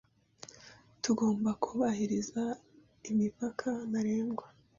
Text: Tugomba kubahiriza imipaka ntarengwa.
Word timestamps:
Tugomba 1.03 1.49
kubahiriza 1.63 2.43
imipaka 3.11 3.69
ntarengwa. 3.89 4.45